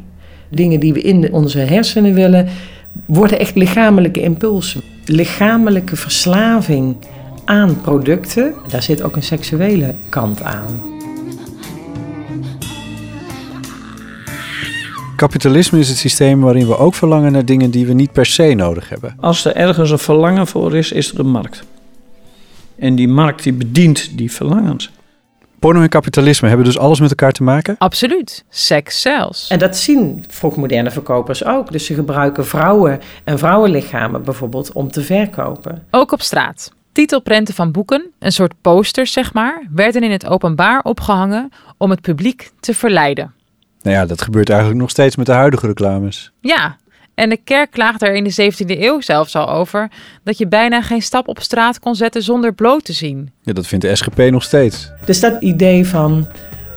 Dingen 0.49 0.79
die 0.79 0.93
we 0.93 1.01
in 1.01 1.33
onze 1.33 1.59
hersenen 1.59 2.13
willen, 2.13 2.47
worden 3.05 3.39
echt 3.39 3.55
lichamelijke 3.55 4.21
impulsen. 4.21 4.81
Lichamelijke 5.05 5.95
verslaving 5.95 6.95
aan 7.45 7.81
producten, 7.81 8.53
daar 8.67 8.83
zit 8.83 9.01
ook 9.01 9.15
een 9.15 9.23
seksuele 9.23 9.95
kant 10.09 10.43
aan. 10.43 10.89
Kapitalisme 15.15 15.79
is 15.79 15.89
het 15.89 15.97
systeem 15.97 16.41
waarin 16.41 16.67
we 16.67 16.77
ook 16.77 16.93
verlangen 16.93 17.31
naar 17.31 17.45
dingen 17.45 17.71
die 17.71 17.85
we 17.85 17.93
niet 17.93 18.11
per 18.11 18.25
se 18.25 18.53
nodig 18.53 18.89
hebben. 18.89 19.15
Als 19.19 19.45
er 19.45 19.55
ergens 19.55 19.91
een 19.91 19.99
verlangen 19.99 20.47
voor 20.47 20.75
is, 20.75 20.91
is 20.91 21.11
er 21.11 21.19
een 21.19 21.31
markt. 21.31 21.63
En 22.79 22.95
die 22.95 23.07
markt 23.07 23.43
die 23.43 23.53
bedient 23.53 24.17
die 24.17 24.31
verlangens. 24.31 24.91
Porno 25.59 25.81
en 25.81 25.89
kapitalisme 25.89 26.47
hebben 26.47 26.65
dus 26.65 26.77
alles 26.77 26.99
met 26.99 27.09
elkaar 27.09 27.31
te 27.31 27.43
maken? 27.43 27.75
Absoluut. 27.77 28.43
Seks 28.49 29.01
zelfs. 29.01 29.47
En 29.47 29.59
dat 29.59 29.77
zien 29.77 30.23
vroegmoderne 30.27 30.91
verkopers 30.91 31.45
ook. 31.45 31.71
Dus 31.71 31.85
ze 31.85 31.93
gebruiken 31.93 32.45
vrouwen 32.45 32.99
en 33.23 33.39
vrouwenlichamen 33.39 34.23
bijvoorbeeld 34.23 34.71
om 34.71 34.91
te 34.91 35.01
verkopen. 35.01 35.83
Ook 35.91 36.11
op 36.11 36.21
straat. 36.21 36.71
Titelprenten 36.91 37.53
van 37.53 37.71
boeken, 37.71 38.11
een 38.19 38.31
soort 38.31 38.53
posters 38.61 39.11
zeg 39.11 39.33
maar, 39.33 39.67
werden 39.73 40.03
in 40.03 40.11
het 40.11 40.25
openbaar 40.25 40.81
opgehangen 40.83 41.49
om 41.77 41.89
het 41.89 42.01
publiek 42.01 42.51
te 42.59 42.73
verleiden. 42.73 43.33
Nou 43.81 43.95
ja, 43.95 44.05
dat 44.05 44.21
gebeurt 44.21 44.49
eigenlijk 44.49 44.79
nog 44.79 44.89
steeds 44.89 45.15
met 45.15 45.25
de 45.25 45.31
huidige 45.31 45.67
reclames. 45.67 46.31
Ja, 46.41 46.77
en 47.15 47.29
de 47.29 47.37
kerk 47.37 47.71
klaagde 47.71 48.05
er 48.05 48.15
in 48.15 48.23
de 48.23 48.51
17e 48.53 48.79
eeuw 48.79 49.01
zelfs 49.01 49.35
al 49.35 49.49
over 49.49 49.91
dat 50.23 50.37
je 50.37 50.47
bijna 50.47 50.81
geen 50.81 51.01
stap 51.01 51.27
op 51.27 51.39
straat 51.39 51.79
kon 51.79 51.95
zetten 51.95 52.23
zonder 52.23 52.53
bloot 52.53 52.83
te 52.83 52.93
zien. 52.93 53.31
Ja, 53.41 53.53
dat 53.53 53.67
vindt 53.67 53.85
de 53.85 53.95
SGP 53.95 54.17
nog 54.17 54.43
steeds. 54.43 54.91
Dus 55.05 55.19
dat 55.19 55.41
idee 55.41 55.87
van 55.87 56.27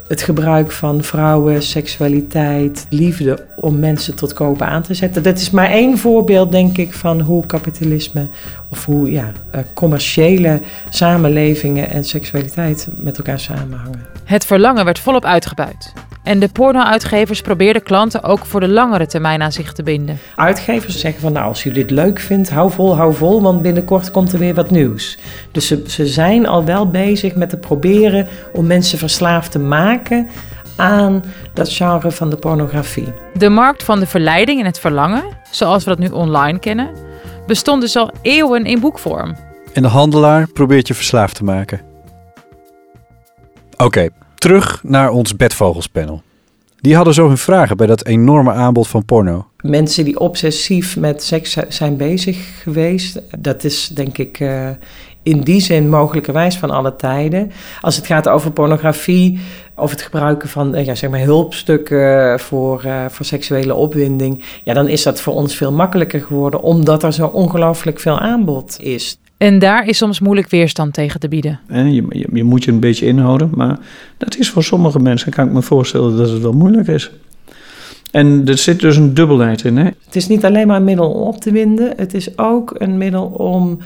het 0.08 0.22
gebruik 0.22 0.72
van 0.72 1.02
vrouwen, 1.02 1.62
seksualiteit, 1.62 2.86
liefde 2.90 3.46
om 3.56 3.78
mensen 3.78 4.14
tot 4.14 4.32
kopen 4.32 4.66
aan 4.66 4.82
te 4.82 4.94
zetten. 4.94 5.22
Dat 5.22 5.38
is 5.38 5.50
maar 5.50 5.70
één 5.70 5.98
voorbeeld, 5.98 6.52
denk 6.52 6.76
ik, 6.78 6.92
van 6.92 7.20
hoe 7.20 7.46
kapitalisme 7.46 8.26
of 8.70 8.84
hoe 8.84 9.10
ja, 9.10 9.32
eh, 9.50 9.60
commerciële 9.74 10.60
samenlevingen 10.88 11.90
en 11.90 12.04
seksualiteit 12.04 12.88
met 12.96 13.16
elkaar 13.16 13.40
samenhangen. 13.40 14.06
Het 14.24 14.44
verlangen 14.44 14.84
werd 14.84 14.98
volop 14.98 15.24
uitgebuit. 15.24 15.92
En 16.24 16.38
de 16.38 16.48
porno-uitgevers 16.48 17.40
probeerden 17.40 17.82
klanten 17.82 18.22
ook 18.22 18.46
voor 18.46 18.60
de 18.60 18.68
langere 18.68 19.06
termijn 19.06 19.42
aan 19.42 19.52
zich 19.52 19.72
te 19.72 19.82
binden. 19.82 20.18
Uitgevers 20.34 20.98
zeggen 20.98 21.20
van 21.20 21.32
nou, 21.32 21.46
als 21.46 21.62
je 21.62 21.70
dit 21.70 21.90
leuk 21.90 22.18
vindt, 22.18 22.50
hou 22.50 22.70
vol, 22.70 22.96
hou 22.96 23.14
vol, 23.14 23.42
want 23.42 23.62
binnenkort 23.62 24.10
komt 24.10 24.32
er 24.32 24.38
weer 24.38 24.54
wat 24.54 24.70
nieuws. 24.70 25.18
Dus 25.52 25.66
ze, 25.66 25.82
ze 25.86 26.06
zijn 26.06 26.46
al 26.46 26.64
wel 26.64 26.90
bezig 26.90 27.34
met 27.34 27.48
te 27.48 27.56
proberen 27.56 28.28
om 28.52 28.66
mensen 28.66 28.98
verslaafd 28.98 29.50
te 29.50 29.58
maken 29.58 30.28
aan 30.76 31.24
dat 31.54 31.72
genre 31.72 32.10
van 32.10 32.30
de 32.30 32.36
pornografie. 32.36 33.12
De 33.34 33.48
markt 33.48 33.82
van 33.82 34.00
de 34.00 34.06
verleiding 34.06 34.60
en 34.60 34.66
het 34.66 34.78
verlangen, 34.78 35.24
zoals 35.50 35.84
we 35.84 35.90
dat 35.90 35.98
nu 35.98 36.08
online 36.08 36.58
kennen, 36.58 36.90
bestond 37.46 37.80
dus 37.80 37.96
al 37.96 38.10
eeuwen 38.22 38.64
in 38.64 38.80
boekvorm. 38.80 39.36
En 39.72 39.82
de 39.82 39.88
handelaar 39.88 40.48
probeert 40.48 40.88
je 40.88 40.94
verslaafd 40.94 41.34
te 41.34 41.44
maken. 41.44 41.80
Oké, 43.76 44.08
terug 44.44 44.80
naar 44.82 45.10
ons 45.10 45.36
bedvogelspanel. 45.36 46.22
Die 46.80 46.96
hadden 46.96 47.14
zo 47.14 47.26
hun 47.28 47.38
vragen 47.38 47.76
bij 47.76 47.86
dat 47.86 48.04
enorme 48.04 48.52
aanbod 48.52 48.88
van 48.88 49.04
porno. 49.04 49.46
Mensen 49.56 50.04
die 50.04 50.18
obsessief 50.18 50.96
met 50.96 51.22
seks 51.22 51.56
zijn 51.68 51.96
bezig 51.96 52.62
geweest, 52.62 53.22
dat 53.38 53.64
is 53.64 53.88
denk 53.88 54.18
ik 54.18 54.40
eh, 54.40 54.68
in 55.22 55.40
die 55.40 55.60
zin 55.60 55.88
mogelijkerwijs 55.88 56.56
van 56.56 56.70
alle 56.70 56.96
tijden. 56.96 57.52
Als 57.80 57.96
het 57.96 58.06
gaat 58.06 58.28
over 58.28 58.50
pornografie 58.50 59.40
of 59.76 59.90
het 59.90 60.02
gebruiken 60.02 60.48
van 60.48 60.74
eh, 60.74 60.84
ja, 60.84 60.94
zeg 60.94 61.10
maar 61.10 61.20
hulpstukken 61.20 62.40
voor, 62.40 62.82
eh, 62.84 63.04
voor 63.08 63.26
seksuele 63.26 63.74
opwinding, 63.74 64.44
ja, 64.64 64.74
dan 64.74 64.88
is 64.88 65.02
dat 65.02 65.20
voor 65.20 65.34
ons 65.34 65.56
veel 65.56 65.72
makkelijker 65.72 66.20
geworden, 66.20 66.62
omdat 66.62 67.02
er 67.02 67.12
zo 67.12 67.26
ongelooflijk 67.26 68.00
veel 68.00 68.18
aanbod 68.18 68.76
is. 68.80 69.18
En 69.44 69.58
daar 69.58 69.88
is 69.88 69.96
soms 69.96 70.20
moeilijk 70.20 70.50
weerstand 70.50 70.92
tegen 70.92 71.20
te 71.20 71.28
bieden. 71.28 71.60
Hè, 71.66 71.82
Je, 71.82 72.04
je, 72.08 72.28
je 72.32 72.44
moet 72.44 72.64
je 72.64 72.70
een 72.70 72.80
beetje 72.80 73.06
inhouden, 73.06 73.50
maar 73.54 73.78
dat 74.16 74.36
is 74.36 74.50
voor 74.50 74.64
sommige 74.64 74.98
mensen, 74.98 75.32
kan 75.32 75.46
ik 75.46 75.52
me 75.52 75.62
voorstellen, 75.62 76.16
dat 76.16 76.30
het 76.30 76.42
wel 76.42 76.52
moeilijk 76.52 76.88
is. 76.88 77.10
En 78.10 78.42
er 78.46 78.58
zit 78.58 78.80
dus 78.80 78.96
een 78.96 79.14
dubbelheid 79.14 79.64
in. 79.64 79.76
Hè? 79.76 79.84
Het 79.84 80.16
is 80.16 80.28
niet 80.28 80.44
alleen 80.44 80.66
maar 80.66 80.76
een 80.76 80.84
middel 80.84 81.10
om 81.10 81.22
op 81.22 81.40
te 81.40 81.52
winden, 81.52 81.92
het 81.96 82.14
is 82.14 82.38
ook 82.38 82.74
een 82.78 82.98
middel 82.98 83.24
om 83.24 83.78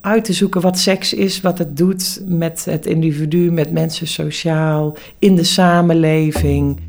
uit 0.00 0.24
te 0.24 0.32
zoeken 0.32 0.60
wat 0.60 0.78
seks 0.78 1.14
is, 1.14 1.40
wat 1.40 1.58
het 1.58 1.76
doet 1.76 2.22
met 2.26 2.64
het 2.64 2.86
individu, 2.86 3.50
met 3.50 3.72
mensen 3.72 4.06
sociaal, 4.06 4.96
in 5.18 5.34
de 5.34 5.44
samenleving. 5.44 6.80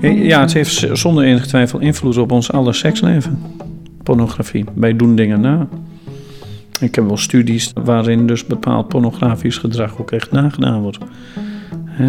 Ja, 0.00 0.40
het 0.40 0.52
heeft 0.52 0.88
zonder 0.92 1.24
enige 1.24 1.46
twijfel 1.46 1.78
invloed 1.78 2.16
op 2.16 2.32
ons 2.32 2.52
aller 2.52 2.74
seksleven. 2.74 3.38
Pornografie. 4.02 4.64
Wij 4.74 4.96
doen 4.96 5.16
dingen 5.16 5.40
na. 5.40 5.68
Ik 6.80 6.94
heb 6.94 7.06
wel 7.06 7.16
studies 7.16 7.72
waarin 7.84 8.26
dus 8.26 8.46
bepaald 8.46 8.88
pornografisch 8.88 9.58
gedrag 9.58 10.00
ook 10.00 10.10
echt 10.10 10.30
nagedaan 10.30 10.82
wordt. 10.82 10.98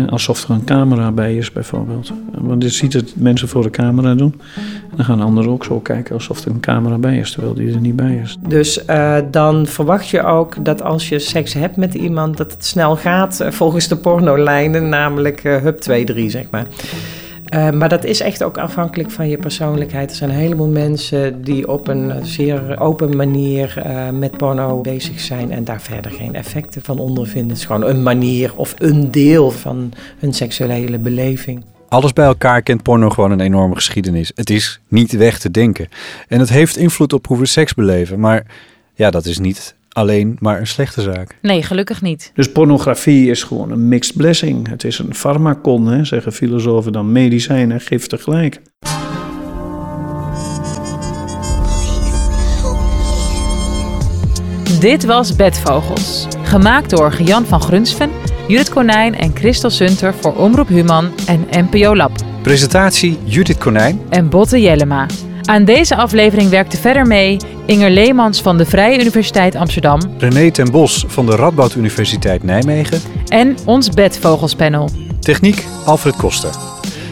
Alsof 0.10 0.44
er 0.44 0.50
een 0.50 0.64
camera 0.64 1.12
bij 1.12 1.36
is, 1.36 1.52
bijvoorbeeld. 1.52 2.14
Want 2.32 2.64
je 2.64 2.70
ziet 2.70 2.94
het 2.94 3.14
mensen 3.16 3.48
voor 3.48 3.64
de 3.64 3.70
camera 3.70 4.16
doen. 4.16 4.42
En 4.90 4.96
dan 4.96 5.06
gaan 5.06 5.22
anderen 5.22 5.52
ook 5.52 5.64
zo 5.64 5.80
kijken 5.80 6.16
alsof 6.16 6.46
er 6.46 6.52
een 6.52 6.60
camera 6.60 6.98
bij 6.98 7.18
is, 7.18 7.32
terwijl 7.32 7.54
die 7.54 7.74
er 7.74 7.80
niet 7.80 7.96
bij 7.96 8.16
is. 8.24 8.38
Dus 8.48 8.86
eh, 8.86 9.18
dan 9.32 9.66
verwacht 9.66 10.08
je 10.08 10.24
ook 10.24 10.66
dat 10.66 10.82
als 10.82 11.10
je 11.10 11.20
seks 11.20 11.54
hebt 11.54 11.76
met 11.76 11.94
iemand, 11.94 12.38
dat 12.38 12.52
het 12.52 12.66
snel 12.66 12.96
gaat 12.96 13.40
eh, 13.40 13.52
volgens 13.52 13.88
de 13.88 13.96
pornolijnen, 13.98 14.90
namelijk 14.90 15.44
eh 15.44 15.62
hup 15.62 15.80
2, 15.80 16.04
3, 16.04 16.30
zeg 16.30 16.50
maar. 16.50 16.66
Eh, 17.48 17.70
maar 17.70 17.90
dat 17.90 18.04
is 18.04 18.20
echt 18.20 18.44
ook 18.44 18.58
afhankelijk 18.58 19.12
van 19.12 19.30
je 19.30 19.38
persoonlijkheid. 19.38 20.10
Er 20.10 20.16
zijn 20.16 20.30
een 20.30 20.36
heleboel 20.36 20.68
mensen 20.68 21.42
die 21.42 21.68
op 21.68 21.88
een 21.88 22.26
zeer 22.26 22.80
open 22.80 23.16
manier 23.16 23.78
eh, 23.78 24.10
met 24.10 24.38
porno 24.38 24.82
bezig 24.82 25.20
zijn 25.20 25.52
en 25.52 25.64
daar 25.64 25.82
verder 25.82 26.12
geen 26.12 26.36
effecten 26.36 26.82
van 26.82 27.00
ondervinden. 27.00 27.50
Het 27.50 27.58
is 27.58 27.66
gewoon 27.66 27.84
een 27.84 28.04
manier 28.04 28.56
of 28.56 28.74
een 28.78 29.12
deel 29.12 29.52
van 29.52 29.94
hun 30.20 30.34
seksuele 30.34 31.00
beleving. 31.00 31.66
Alles 31.90 32.14
bij 32.14 32.26
elkaar 32.26 32.62
kent 32.62 32.84
porno 32.84 33.10
gewoon 33.10 33.32
een 33.32 33.40
enorme 33.40 33.76
geschiedenis. 33.76 34.32
Het 34.36 34.50
is 34.50 34.80
niet 34.88 35.12
weg 35.12 35.40
te 35.40 35.52
denken. 35.52 35.88
En 36.28 36.40
het 36.40 36.50
heeft 36.50 36.78
invloed 36.78 37.14
op 37.14 37.28
hoe 37.28 37.40
we 37.40 37.46
seks 37.46 37.74
beleven. 37.74 38.20
Maar 38.20 38.46
ja, 38.94 39.10
dat 39.10 39.26
is 39.26 39.40
niet 39.40 39.76
alleen 39.98 40.38
maar 40.40 40.60
een 40.60 40.68
slechte 40.68 41.02
zaak. 41.02 41.38
Nee, 41.42 41.64
gelukkig 41.64 42.02
niet. 42.02 42.32
Dus 42.34 42.52
pornografie 42.52 43.30
is 43.30 43.44
gewoon 43.44 43.72
een 43.72 43.88
mixed 43.88 44.16
blessing. 44.16 44.70
Het 44.70 44.84
is 44.84 45.00
een 45.00 45.16
farmacon, 45.16 45.88
hè, 45.88 46.06
zeggen 46.06 46.34
filosofen 46.34 46.92
dan. 46.92 47.12
Medicijn 47.12 47.72
en 47.72 47.82
gif 47.82 48.08
tegelijk. 48.08 48.62
Dit 54.80 55.06
was 55.06 55.36
Bedvogels. 55.36 56.28
Gemaakt 56.44 56.90
door 56.90 57.22
Jan 57.22 57.46
van 57.46 57.62
Grunsven, 57.62 58.10
Judith 58.48 58.70
Konijn 58.70 59.16
en 59.16 59.36
Christel 59.36 59.70
Sunter 59.70 60.14
voor 60.14 60.36
Omroep 60.36 60.68
Human 60.68 61.12
en 61.28 61.48
NPO 61.52 61.96
Lab. 61.96 62.12
Presentatie 62.42 63.18
Judith 63.24 63.58
Konijn. 63.58 64.00
En 64.10 64.30
Botte 64.30 64.62
Jellema. 64.62 65.06
Aan 65.48 65.66
deze 65.66 65.96
aflevering 65.96 66.50
werkte 66.50 66.78
verder 66.78 67.06
mee 67.06 67.38
Inger 67.66 67.90
Leemans 67.90 68.42
van 68.42 68.58
de 68.58 68.66
Vrije 68.66 69.00
Universiteit 69.00 69.56
Amsterdam 69.56 70.00
René 70.18 70.52
ten 70.52 70.72
Bos 70.72 71.06
van 71.08 71.26
de 71.26 71.36
Radboud 71.36 71.76
Universiteit 71.76 72.44
Nijmegen. 72.44 73.02
en 73.28 73.58
ons 73.66 73.90
Bedvogelspanel. 73.90 74.90
Techniek 75.20 75.66
Alfred 75.86 76.16
Koster. 76.16 76.50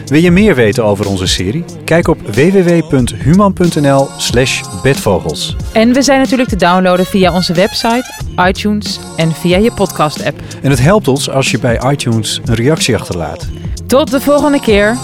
Wil 0.06 0.20
je 0.20 0.30
meer 0.30 0.54
weten 0.54 0.84
over 0.84 1.08
onze 1.08 1.26
serie? 1.26 1.64
Kijk 1.84 2.08
op 2.08 2.18
www.human.nl 2.20 4.08
slash 4.16 4.62
bedvogels. 4.82 5.56
En 5.72 5.92
we 5.92 6.02
zijn 6.02 6.20
natuurlijk 6.20 6.48
te 6.48 6.56
downloaden 6.56 7.06
via 7.06 7.34
onze 7.34 7.52
website, 7.52 8.04
iTunes 8.48 9.00
en 9.16 9.32
via 9.32 9.56
je 9.56 9.72
podcast-app. 9.72 10.40
En 10.62 10.70
het 10.70 10.80
helpt 10.80 11.08
ons 11.08 11.30
als 11.30 11.50
je 11.50 11.58
bij 11.58 11.80
iTunes 11.90 12.40
een 12.44 12.54
reactie 12.54 12.94
achterlaat. 12.96 13.48
Tot 13.86 14.10
de 14.10 14.20
volgende 14.20 14.60
keer. 14.60 14.96